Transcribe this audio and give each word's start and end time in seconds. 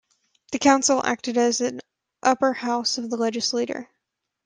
The 0.51 0.57
council 0.57 1.05
acted 1.05 1.37
as 1.37 1.61
an 1.61 1.79
upper 2.23 2.53
house 2.53 2.97
of 2.97 3.11
the 3.11 3.17
legislature. 3.17 3.87